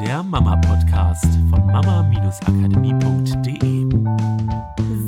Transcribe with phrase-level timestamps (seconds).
[0.00, 3.86] der Mama-Podcast von mama-akademie.de.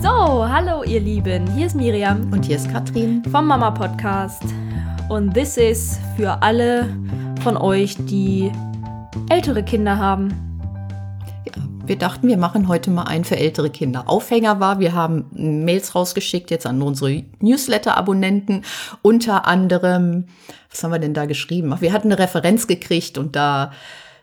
[0.01, 3.23] So, hallo ihr Lieben, hier ist Miriam Und hier ist Katrin.
[3.31, 4.43] vom Mama Podcast.
[5.11, 6.89] Und this is für alle
[7.43, 8.51] von euch, die
[9.29, 10.33] ältere Kinder haben.
[11.85, 14.09] Wir dachten, wir machen heute mal einen für ältere Kinder.
[14.09, 18.63] Aufhänger war, wir haben Mails rausgeschickt jetzt an unsere Newsletter-Abonnenten.
[19.03, 20.29] Unter anderem,
[20.71, 21.75] was haben wir denn da geschrieben?
[21.75, 23.73] Ach, wir hatten eine Referenz gekriegt und da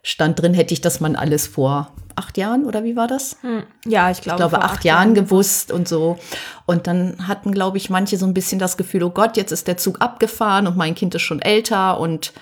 [0.06, 3.38] stand drin, hätte ich das man alles vor acht Jahren oder wie war das?
[3.42, 6.18] Hm, Ja, ich glaube, ich glaube, vor acht, Jahren gewusst und so.
[6.68, 9.68] Und dann hatten, glaube ich, manche so ein bisschen das Gefühl, oh Gott, jetzt ist
[9.68, 12.34] der Zug abgefahren und mein Kind ist schon älter und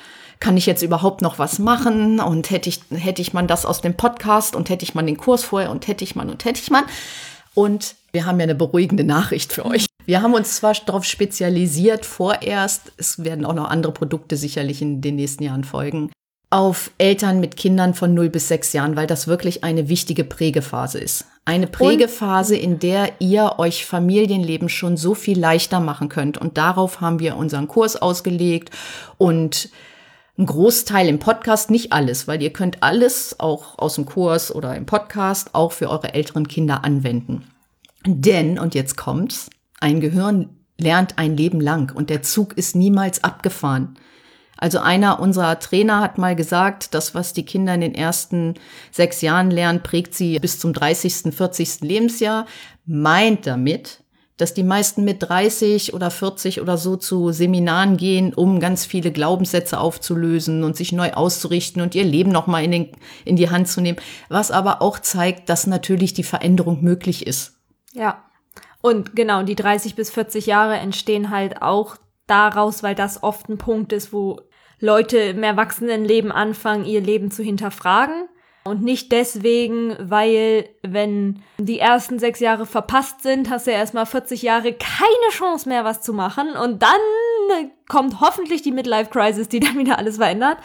[0.41, 2.20] kann ich jetzt überhaupt noch was machen?
[2.20, 5.17] Und hätte ich, hätte ich man das aus dem Podcast und hätte ich man den
[5.17, 6.84] Kurs vorher und hätte ich man und hätte ich man.
[7.53, 9.86] Und wir haben ja eine beruhigende Nachricht für euch.
[10.05, 15.00] Wir haben uns zwar darauf spezialisiert vorerst, es werden auch noch andere Produkte sicherlich in
[15.00, 16.11] den nächsten Jahren folgen,
[16.54, 21.00] auf Eltern mit Kindern von 0 bis 6 Jahren, weil das wirklich eine wichtige Prägephase
[21.00, 21.26] ist.
[21.45, 26.38] Eine Prägephase, in der ihr euch Familienleben schon so viel leichter machen könnt.
[26.38, 28.70] Und darauf haben wir unseren Kurs ausgelegt
[29.18, 29.70] und
[30.38, 34.76] ein Großteil im Podcast, nicht alles, weil ihr könnt alles auch aus dem Kurs oder
[34.76, 37.45] im Podcast auch für eure älteren Kinder anwenden.
[38.06, 43.23] Denn, und jetzt kommt's, ein Gehirn lernt ein Leben lang und der Zug ist niemals
[43.23, 43.98] abgefahren.
[44.64, 48.53] Also einer unserer Trainer hat mal gesagt, das, was die Kinder in den ersten
[48.94, 51.81] sechs Jahren lernen, prägt sie bis zum 30., 40.
[51.81, 52.45] Lebensjahr,
[52.86, 54.05] meint damit,
[54.38, 59.11] dass die meisten mit 30 oder 40 oder so zu Seminaren gehen, um ganz viele
[59.11, 62.92] Glaubenssätze aufzulösen und sich neu auszurichten und ihr Leben nochmal in, den,
[63.25, 63.98] in die Hand zu nehmen.
[64.30, 67.59] Was aber auch zeigt, dass natürlich die Veränderung möglich ist.
[67.92, 68.23] Ja.
[68.81, 73.58] Und genau, die 30 bis 40 Jahre entstehen halt auch daraus, weil das oft ein
[73.58, 74.39] Punkt ist, wo
[74.84, 78.28] Leute im Erwachsenenleben anfangen, ihr Leben zu hinterfragen.
[78.66, 84.05] Und nicht deswegen, weil, wenn die ersten sechs Jahre verpasst sind, hast du ja erstmal
[84.05, 86.49] 40 Jahre keine Chance mehr, was zu machen.
[86.61, 90.58] Und dann kommt hoffentlich die Midlife-Crisis, die dann wieder alles verändert.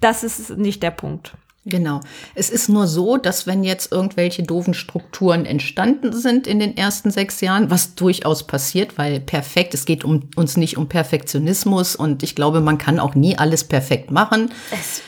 [0.00, 1.34] Das ist nicht der Punkt.
[1.64, 2.00] Genau.
[2.34, 7.10] Es ist nur so, dass wenn jetzt irgendwelche doofen Strukturen entstanden sind in den ersten
[7.10, 12.22] sechs Jahren, was durchaus passiert, weil perfekt, es geht um, uns nicht um Perfektionismus und
[12.22, 14.50] ich glaube, man kann auch nie alles perfekt machen.
[14.70, 15.02] Es,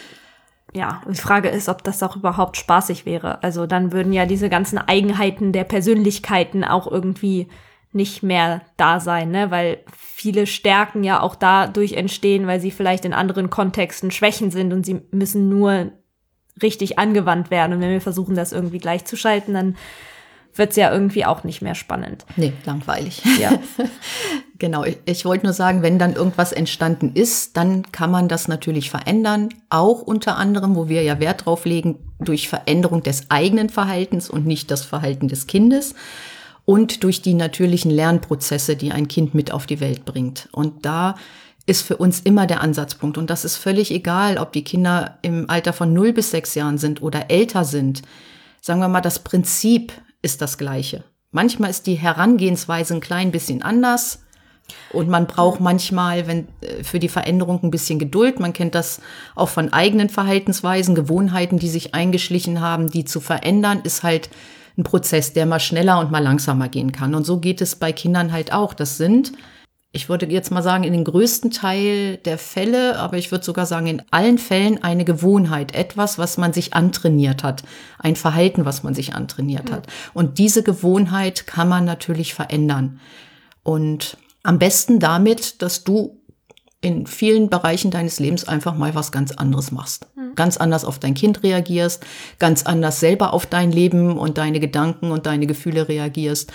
[0.75, 3.43] ja, die Frage ist, ob das auch überhaupt spaßig wäre.
[3.43, 7.49] Also dann würden ja diese ganzen Eigenheiten der Persönlichkeiten auch irgendwie
[7.93, 9.51] nicht mehr da sein, ne?
[9.51, 14.73] weil viele Stärken ja auch dadurch entstehen, weil sie vielleicht in anderen Kontexten Schwächen sind
[14.73, 15.91] und sie müssen nur
[16.63, 17.75] richtig angewandt werden.
[17.75, 19.77] Und wenn wir versuchen, das irgendwie gleichzuschalten, dann
[20.55, 22.25] wird's ja irgendwie auch nicht mehr spannend.
[22.37, 23.23] Nee, langweilig.
[23.39, 23.53] Ja.
[24.61, 28.47] Genau, ich, ich wollte nur sagen, wenn dann irgendwas entstanden ist, dann kann man das
[28.47, 29.49] natürlich verändern.
[29.71, 34.47] Auch unter anderem, wo wir ja Wert drauf legen, durch Veränderung des eigenen Verhaltens und
[34.47, 35.95] nicht das Verhalten des Kindes.
[36.67, 40.51] Und durch die natürlichen Lernprozesse, die ein Kind mit auf die Welt bringt.
[40.53, 41.15] Und da
[41.71, 43.17] ist für uns immer der Ansatzpunkt.
[43.17, 46.79] Und das ist völlig egal, ob die Kinder im Alter von 0 bis 6 Jahren
[46.79, 48.03] sind oder älter sind.
[48.61, 51.05] Sagen wir mal, das Prinzip ist das gleiche.
[51.31, 54.25] Manchmal ist die Herangehensweise ein klein bisschen anders.
[54.93, 58.41] Und man braucht manchmal wenn, äh, für die Veränderung ein bisschen Geduld.
[58.41, 59.01] Man kennt das
[59.37, 64.29] auch von eigenen Verhaltensweisen, Gewohnheiten, die sich eingeschlichen haben, die zu verändern, ist halt
[64.77, 67.15] ein Prozess, der mal schneller und mal langsamer gehen kann.
[67.15, 68.75] Und so geht es bei Kindern halt auch.
[68.75, 69.33] Das sind,
[69.93, 73.67] ich würde jetzt mal sagen, in den größten Teil der Fälle, aber ich würde sogar
[73.67, 77.65] sagen, in allen Fällen eine Gewohnheit, etwas, was man sich antrainiert hat,
[77.99, 79.89] ein Verhalten, was man sich antrainiert hat.
[80.15, 83.01] Und diese Gewohnheit kann man natürlich verändern.
[83.65, 86.21] Und am besten damit, dass du
[86.81, 90.07] in vielen Bereichen deines Lebens einfach mal was ganz anderes machst.
[90.37, 92.07] Ganz anders auf dein Kind reagierst,
[92.39, 96.53] ganz anders selber auf dein Leben und deine Gedanken und deine Gefühle reagierst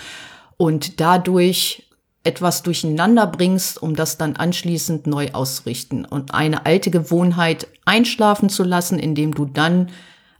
[0.56, 1.85] und dadurch
[2.26, 8.64] etwas durcheinander bringst, um das dann anschließend neu auszurichten und eine alte Gewohnheit einschlafen zu
[8.64, 9.88] lassen, indem du dann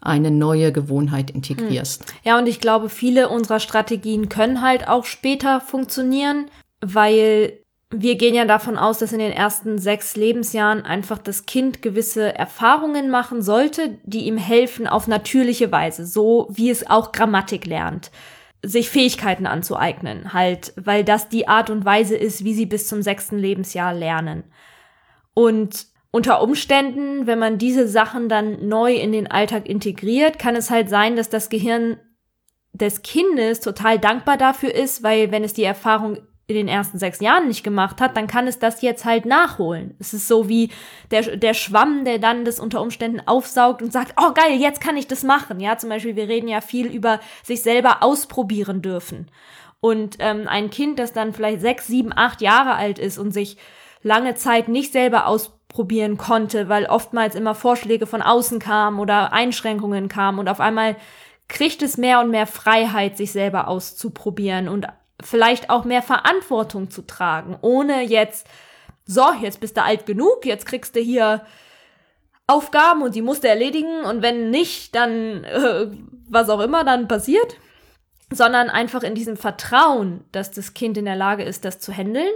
[0.00, 2.04] eine neue Gewohnheit integrierst.
[2.24, 6.46] Ja, und ich glaube, viele unserer Strategien können halt auch später funktionieren,
[6.80, 7.60] weil
[7.90, 12.34] wir gehen ja davon aus, dass in den ersten sechs Lebensjahren einfach das Kind gewisse
[12.34, 18.10] Erfahrungen machen sollte, die ihm helfen auf natürliche Weise, so wie es auch Grammatik lernt,
[18.66, 23.00] sich Fähigkeiten anzueignen, halt, weil das die Art und Weise ist, wie sie bis zum
[23.00, 24.44] sechsten Lebensjahr lernen.
[25.34, 30.70] Und unter Umständen, wenn man diese Sachen dann neu in den Alltag integriert, kann es
[30.70, 31.98] halt sein, dass das Gehirn
[32.72, 36.18] des Kindes total dankbar dafür ist, weil wenn es die Erfahrung
[36.48, 39.96] in den ersten sechs Jahren nicht gemacht hat, dann kann es das jetzt halt nachholen.
[39.98, 40.70] Es ist so wie
[41.10, 44.96] der, der Schwamm, der dann das unter Umständen aufsaugt und sagt, oh geil, jetzt kann
[44.96, 45.58] ich das machen.
[45.58, 49.28] Ja, zum Beispiel, wir reden ja viel über sich selber ausprobieren dürfen.
[49.80, 53.56] Und ähm, ein Kind, das dann vielleicht sechs, sieben, acht Jahre alt ist und sich
[54.02, 60.08] lange Zeit nicht selber ausprobieren konnte, weil oftmals immer Vorschläge von außen kamen oder Einschränkungen
[60.08, 60.94] kamen und auf einmal
[61.48, 64.86] kriegt es mehr und mehr Freiheit, sich selber auszuprobieren und
[65.22, 68.46] vielleicht auch mehr Verantwortung zu tragen, ohne jetzt,
[69.04, 71.44] so, jetzt bist du alt genug, jetzt kriegst du hier
[72.46, 75.88] Aufgaben und die musst du erledigen und wenn nicht, dann äh,
[76.28, 77.56] was auch immer dann passiert,
[78.32, 82.32] sondern einfach in diesem Vertrauen, dass das Kind in der Lage ist, das zu handeln,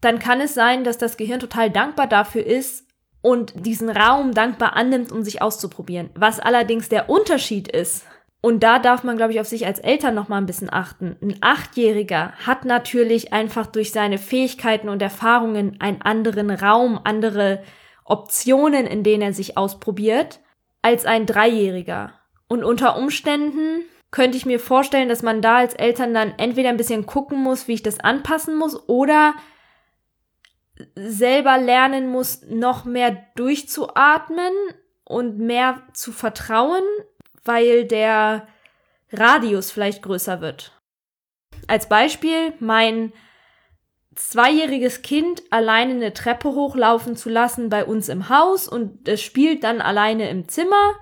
[0.00, 2.86] dann kann es sein, dass das Gehirn total dankbar dafür ist
[3.22, 6.10] und diesen Raum dankbar annimmt, um sich auszuprobieren.
[6.14, 8.06] Was allerdings der Unterschied ist,
[8.44, 11.16] und da darf man, glaube ich, auf sich als Eltern noch mal ein bisschen achten.
[11.22, 17.62] Ein Achtjähriger hat natürlich einfach durch seine Fähigkeiten und Erfahrungen einen anderen Raum, andere
[18.04, 20.40] Optionen, in denen er sich ausprobiert,
[20.82, 22.20] als ein Dreijähriger.
[22.46, 23.80] Und unter Umständen
[24.10, 27.66] könnte ich mir vorstellen, dass man da als Eltern dann entweder ein bisschen gucken muss,
[27.66, 29.32] wie ich das anpassen muss, oder
[30.96, 34.52] selber lernen muss, noch mehr durchzuatmen
[35.02, 36.82] und mehr zu vertrauen,
[37.44, 38.46] weil der
[39.12, 40.72] Radius vielleicht größer wird.
[41.66, 43.12] Als Beispiel, mein
[44.14, 49.64] zweijähriges Kind alleine eine Treppe hochlaufen zu lassen bei uns im Haus und es spielt
[49.64, 50.94] dann alleine im Zimmer,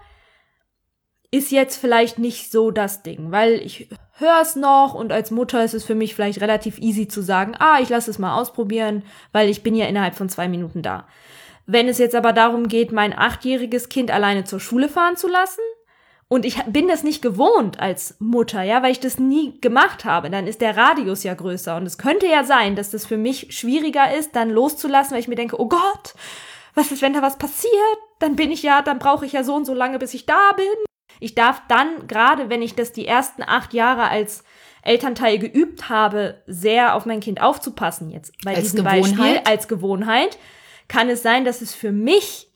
[1.31, 5.65] ist jetzt vielleicht nicht so das Ding, weil ich höre es noch und als Mutter
[5.65, 9.03] ist es für mich vielleicht relativ easy zu sagen, ah, ich lasse es mal ausprobieren,
[9.33, 11.07] weil ich bin ja innerhalb von zwei Minuten da.
[11.67, 15.63] Wenn es jetzt aber darum geht, mein achtjähriges Kind alleine zur Schule fahren zu lassen,
[16.33, 20.31] und ich bin das nicht gewohnt als Mutter, ja, weil ich das nie gemacht habe,
[20.31, 21.77] dann ist der Radius ja größer.
[21.77, 25.29] Und es könnte ja sein, dass das für mich schwieriger ist, dann loszulassen, weil ich
[25.29, 26.15] mir denke, oh Gott,
[26.75, 27.99] was ist, wenn da was passiert?
[28.19, 30.53] Dann bin ich ja, dann brauche ich ja so und so lange, bis ich da
[30.57, 30.65] bin.
[31.21, 34.43] Ich darf dann, gerade wenn ich das die ersten acht Jahre als
[34.81, 38.33] Elternteil geübt habe, sehr auf mein Kind aufzupassen jetzt.
[38.43, 39.19] Bei als diesem Gewohnheit.
[39.19, 40.39] Beispiel als Gewohnheit
[40.89, 42.49] kann es sein, dass es für mich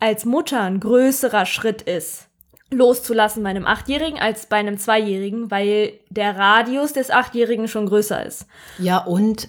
[0.00, 2.25] als Mutter ein größerer Schritt ist,
[2.70, 8.24] loszulassen bei einem Achtjährigen als bei einem Zweijährigen, weil der Radius des Achtjährigen schon größer
[8.24, 8.46] ist.
[8.78, 9.48] Ja, und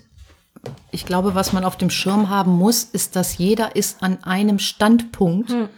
[0.92, 4.60] ich glaube, was man auf dem Schirm haben muss, ist, dass jeder ist an einem
[4.60, 5.52] Standpunkt.
[5.52, 5.70] Hm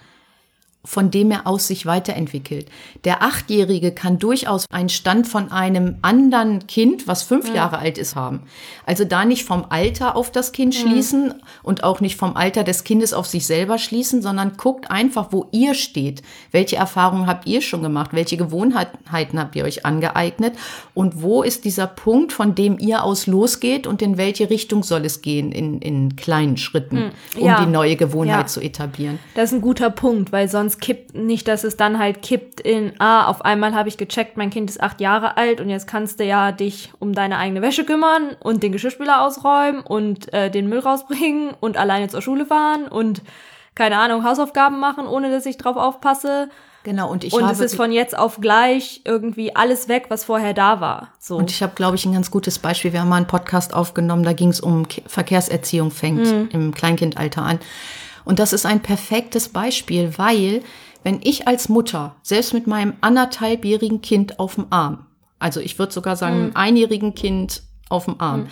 [0.86, 2.68] von dem er aus sich weiterentwickelt.
[3.04, 7.56] Der Achtjährige kann durchaus einen Stand von einem anderen Kind, was fünf mhm.
[7.56, 8.44] Jahre alt ist, haben.
[8.86, 10.80] Also da nicht vom Alter auf das Kind mhm.
[10.80, 11.34] schließen
[11.64, 15.48] und auch nicht vom Alter des Kindes auf sich selber schließen, sondern guckt einfach, wo
[15.52, 16.22] ihr steht.
[16.52, 18.12] Welche Erfahrungen habt ihr schon gemacht?
[18.14, 20.54] Welche Gewohnheiten habt ihr euch angeeignet?
[20.94, 25.04] Und wo ist dieser Punkt, von dem ihr aus losgeht und in welche Richtung soll
[25.04, 27.12] es gehen in, in kleinen Schritten, mhm.
[27.42, 27.66] um ja.
[27.66, 28.48] die neue Gewohnheit ja.
[28.48, 29.20] zu etablieren?
[29.36, 32.60] Das ist ein guter Punkt, weil sonst sonst kippt nicht, dass es dann halt kippt
[32.60, 35.88] in, ah, auf einmal habe ich gecheckt, mein Kind ist acht Jahre alt und jetzt
[35.88, 40.52] kannst du ja dich um deine eigene Wäsche kümmern und den Geschirrspüler ausräumen und äh,
[40.52, 43.24] den Müll rausbringen und alleine zur Schule fahren und
[43.74, 46.50] keine Ahnung, Hausaufgaben machen, ohne dass ich drauf aufpasse.
[46.84, 50.24] Genau, und ich und habe, es ist von jetzt auf gleich irgendwie alles weg, was
[50.24, 51.14] vorher da war.
[51.20, 51.36] So.
[51.36, 52.94] Und ich habe, glaube ich, ein ganz gutes Beispiel.
[52.94, 56.50] Wir haben mal einen Podcast aufgenommen, da ging es um Verkehrserziehung, fängt mhm.
[56.52, 57.60] im Kleinkindalter an.
[58.26, 60.64] Und das ist ein perfektes Beispiel, weil
[61.04, 65.06] wenn ich als Mutter, selbst mit meinem anderthalbjährigen Kind auf dem Arm,
[65.40, 66.52] also ich würde sogar sagen, mhm.
[66.56, 68.48] einjährigen Kind auf dem Arm, mhm.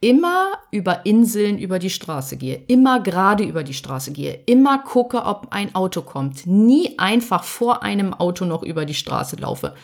[0.00, 5.24] immer über Inseln über die Straße gehe, immer gerade über die Straße gehe, immer gucke,
[5.24, 9.74] ob ein Auto kommt, nie einfach vor einem Auto noch über die Straße laufe,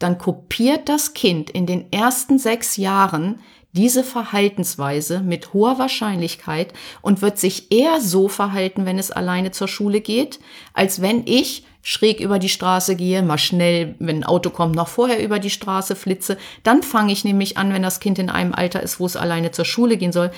[0.00, 3.40] dann kopiert das Kind in den ersten sechs Jahren
[3.74, 9.68] diese Verhaltensweise mit hoher Wahrscheinlichkeit und wird sich eher so verhalten, wenn es alleine zur
[9.68, 10.38] Schule geht,
[10.72, 14.88] als wenn ich schräg über die Straße gehe, mal schnell, wenn ein Auto kommt, noch
[14.88, 16.38] vorher über die Straße flitze.
[16.62, 19.50] Dann fange ich nämlich an, wenn das Kind in einem Alter ist, wo es alleine
[19.50, 20.30] zur Schule gehen soll,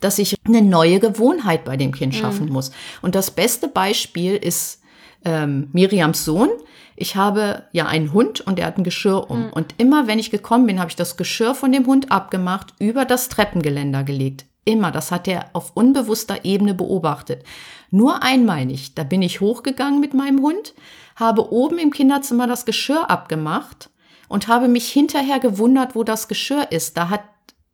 [0.00, 2.52] dass ich eine neue Gewohnheit bei dem Kind schaffen mhm.
[2.52, 2.70] muss.
[3.02, 4.80] Und das beste Beispiel ist
[5.24, 6.48] ähm, Miriams Sohn,
[6.96, 9.46] ich habe ja einen Hund und er hat ein Geschirr um.
[9.46, 9.52] Mhm.
[9.52, 13.04] Und immer wenn ich gekommen bin, habe ich das Geschirr von dem Hund abgemacht, über
[13.04, 14.44] das Treppengeländer gelegt.
[14.64, 17.44] Immer, das hat er auf unbewusster Ebene beobachtet.
[17.90, 18.96] Nur einmal nicht.
[18.98, 20.74] Da bin ich hochgegangen mit meinem Hund,
[21.16, 23.90] habe oben im Kinderzimmer das Geschirr abgemacht
[24.28, 26.96] und habe mich hinterher gewundert, wo das Geschirr ist.
[26.96, 27.22] Da hat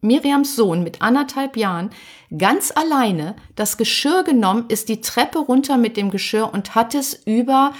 [0.01, 1.91] Miriams Sohn mit anderthalb Jahren
[2.37, 7.15] ganz alleine das Geschirr genommen, ist die Treppe runter mit dem Geschirr und hat es
[7.27, 7.73] über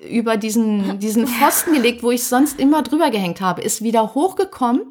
[0.00, 4.82] über diesen, diesen Pfosten gelegt, wo ich sonst immer drüber gehängt habe, ist wieder hochgekommen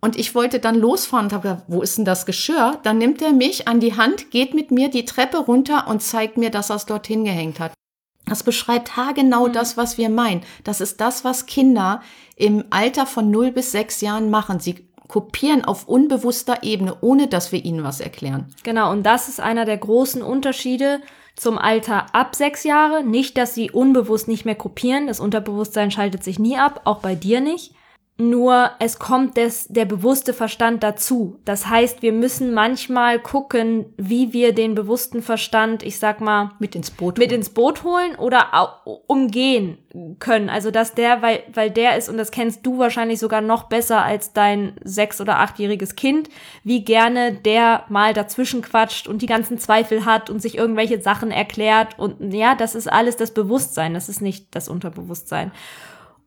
[0.00, 2.78] Und ich wollte dann losfahren und habe gedacht, wo ist denn das Geschirr?
[2.82, 6.36] Dann nimmt er mich an die Hand, geht mit mir die Treppe runter und zeigt
[6.36, 7.72] mir, dass er es dorthin gehängt hat.
[8.26, 9.52] Das beschreibt haargenau mhm.
[9.52, 10.42] das, was wir meinen.
[10.64, 12.02] Das ist das, was Kinder
[12.36, 14.60] im Alter von 0 bis 6 Jahren machen.
[14.60, 18.52] Sie kopieren auf unbewusster Ebene, ohne dass wir ihnen was erklären.
[18.64, 21.00] Genau, und das ist einer der großen Unterschiede
[21.36, 23.04] zum Alter ab sechs Jahre.
[23.04, 25.06] Nicht, dass sie unbewusst nicht mehr kopieren.
[25.06, 27.72] Das Unterbewusstsein schaltet sich nie ab, auch bei dir nicht.
[28.18, 31.38] Nur es kommt des, der bewusste Verstand dazu.
[31.44, 36.74] Das heißt, wir müssen manchmal gucken, wie wir den bewussten Verstand, ich sag mal, mit
[36.74, 39.76] ins Boot, mit ins Boot holen oder umgehen
[40.18, 40.48] können.
[40.48, 44.02] Also dass der, weil, weil der ist, und das kennst du wahrscheinlich sogar noch besser
[44.02, 46.30] als dein sechs- oder achtjähriges Kind,
[46.64, 51.30] wie gerne der mal dazwischen quatscht und die ganzen Zweifel hat und sich irgendwelche Sachen
[51.30, 51.98] erklärt.
[51.98, 55.52] Und ja, das ist alles das Bewusstsein, das ist nicht das Unterbewusstsein.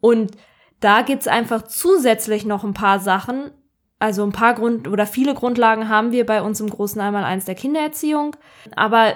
[0.02, 0.32] Und
[0.80, 3.52] da gibt's einfach zusätzlich noch ein paar Sachen.
[4.00, 7.46] Also ein paar Grund oder viele Grundlagen haben wir bei uns im großen einmal eins
[7.46, 8.36] der Kindererziehung.
[8.76, 9.14] Aber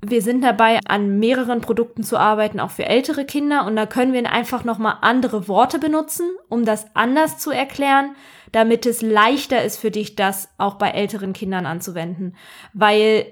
[0.00, 3.66] wir sind dabei, an mehreren Produkten zu arbeiten, auch für ältere Kinder.
[3.66, 8.14] Und da können wir einfach nochmal andere Worte benutzen, um das anders zu erklären,
[8.52, 12.36] damit es leichter ist für dich, das auch bei älteren Kindern anzuwenden.
[12.74, 13.26] Weil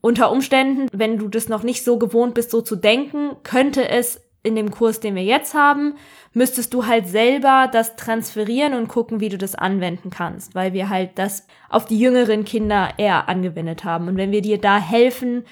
[0.00, 4.20] unter Umständen, wenn du das noch nicht so gewohnt bist, so zu denken, könnte es
[4.44, 5.94] in dem Kurs, den wir jetzt haben,
[6.34, 10.90] müsstest du halt selber das transferieren und gucken, wie du das anwenden kannst, weil wir
[10.90, 14.06] halt das auf die jüngeren Kinder eher angewendet haben.
[14.06, 15.44] Und wenn wir dir da helfen,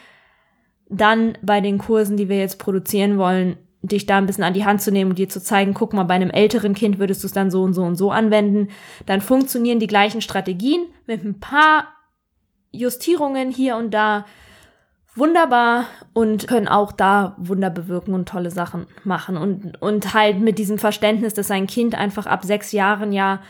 [0.89, 4.67] dann bei den Kursen, die wir jetzt produzieren wollen, dich da ein bisschen an die
[4.67, 7.27] Hand zu nehmen und dir zu zeigen, guck mal, bei einem älteren Kind würdest du
[7.27, 8.69] es dann so und so und so anwenden,
[9.07, 11.89] dann funktionieren die gleichen Strategien mit ein paar
[12.71, 14.27] Justierungen hier und da
[15.15, 19.37] wunderbar und können auch da Wunder bewirken und tolle Sachen machen.
[19.37, 23.41] Und, und halt mit diesem Verständnis, dass ein Kind einfach ab sechs Jahren ja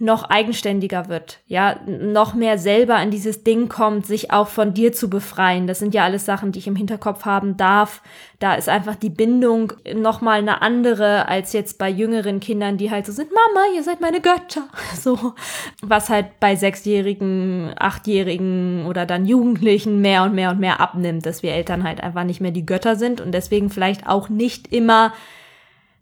[0.00, 4.92] noch eigenständiger wird, ja, noch mehr selber an dieses Ding kommt, sich auch von dir
[4.92, 5.66] zu befreien.
[5.66, 8.00] Das sind ja alles Sachen, die ich im Hinterkopf haben darf.
[8.38, 12.92] Da ist einfach die Bindung noch mal eine andere als jetzt bei jüngeren Kindern, die
[12.92, 14.68] halt so sind, Mama, ihr seid meine Götter.
[14.98, 15.34] So,
[15.80, 21.42] was halt bei sechsjährigen, achtjährigen oder dann Jugendlichen mehr und mehr und mehr abnimmt, dass
[21.42, 25.12] wir Eltern halt einfach nicht mehr die Götter sind und deswegen vielleicht auch nicht immer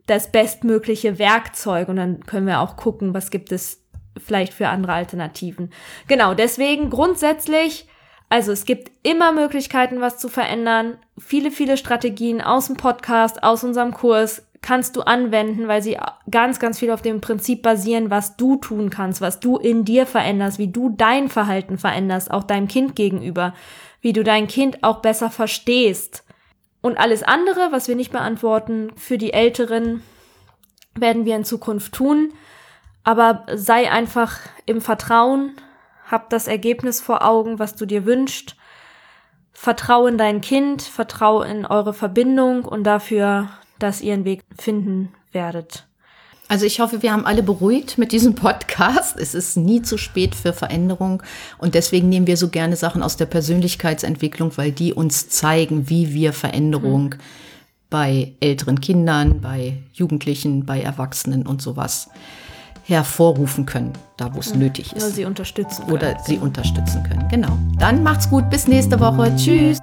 [0.06, 3.82] das bestmögliche Werkzeug und dann können wir auch gucken, was gibt es
[4.18, 5.70] vielleicht für andere Alternativen.
[6.08, 7.86] Genau, deswegen grundsätzlich,
[8.28, 10.98] also es gibt immer Möglichkeiten, was zu verändern.
[11.18, 15.96] Viele, viele Strategien aus dem Podcast, aus unserem Kurs kannst du anwenden, weil sie
[16.28, 20.06] ganz, ganz viel auf dem Prinzip basieren, was du tun kannst, was du in dir
[20.06, 23.54] veränderst, wie du dein Verhalten veränderst, auch deinem Kind gegenüber,
[24.00, 26.24] wie du dein Kind auch besser verstehst.
[26.80, 30.02] Und alles andere, was wir nicht beantworten, für die Älteren,
[30.94, 32.32] werden wir in Zukunft tun.
[33.06, 35.52] Aber sei einfach im Vertrauen,
[36.10, 38.56] hab das Ergebnis vor Augen, was du dir wünschst.
[39.52, 43.48] Vertrau in dein Kind, vertrau in eure Verbindung und dafür,
[43.78, 45.86] dass ihr einen Weg finden werdet.
[46.48, 49.16] Also ich hoffe, wir haben alle beruhigt mit diesem Podcast.
[49.16, 51.22] Es ist nie zu spät für Veränderung
[51.58, 56.12] und deswegen nehmen wir so gerne Sachen aus der Persönlichkeitsentwicklung, weil die uns zeigen, wie
[56.12, 57.18] wir Veränderung mhm.
[57.88, 62.10] bei älteren Kindern, bei Jugendlichen, bei Erwachsenen und sowas
[62.86, 65.02] hervorrufen können, da wo es ja, nötig ist.
[65.02, 65.92] Oder sie unterstützen können.
[65.92, 67.58] Oder sie unterstützen können, genau.
[67.78, 69.34] Dann macht's gut, bis nächste Woche.
[69.36, 69.78] Tschüss.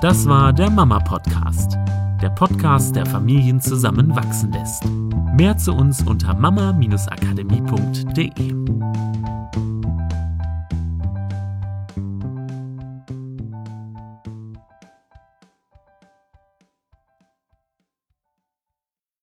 [0.00, 1.78] Das war der Mama Podcast.
[2.20, 4.82] Der Podcast, der Familien zusammenwachsen lässt.
[5.36, 8.54] Mehr zu uns unter mama-akademie.de.